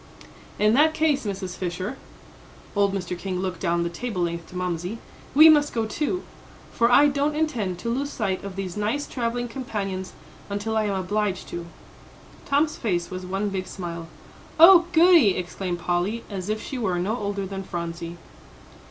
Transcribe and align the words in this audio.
"In 0.57 0.73
that 0.73 0.95
case, 0.95 1.27
Mrs. 1.27 1.55
Fisher," 1.55 1.95
old 2.75 2.91
Mr. 2.91 3.15
King 3.15 3.39
looked 3.39 3.59
down 3.59 3.83
the 3.83 3.87
table 3.91 4.23
length 4.23 4.47
to 4.47 4.55
Mamsie, 4.57 4.97
"we 5.35 5.47
must 5.47 5.73
go 5.75 5.85
too; 5.85 6.23
for 6.71 6.91
I 6.91 7.05
don't 7.05 7.35
intend 7.35 7.77
to 7.77 7.93
lose 7.93 8.09
sight 8.09 8.43
of 8.43 8.55
these 8.55 8.75
nice 8.75 9.05
travelling 9.05 9.47
companions 9.47 10.13
until 10.49 10.75
I 10.75 10.85
am 10.85 10.95
obliged 10.95 11.47
to." 11.49 11.67
Tom's 12.47 12.77
face 12.77 13.11
was 13.11 13.27
one 13.27 13.49
big 13.49 13.67
smile. 13.67 14.07
"Oh, 14.59 14.87
goody!" 14.91 15.37
exclaimed 15.37 15.77
Polly, 15.77 16.23
as 16.31 16.49
if 16.49 16.59
she 16.63 16.79
were 16.79 16.97
no 16.97 17.15
older 17.17 17.45
than 17.45 17.61
Phronsie. 17.61 18.17